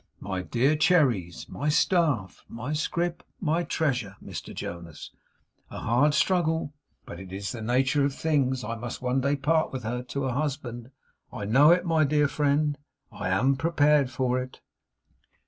[0.19, 5.11] 'My dear Cherry's; my staff, my scrip, my treasure, Mr Jonas.
[5.69, 6.73] A hard struggle,
[7.05, 8.63] but it is in the nature of things!
[8.63, 10.89] I must one day part with her to a husband.
[11.31, 12.79] I know it, my dear friend.
[13.11, 14.59] I am prepared for it.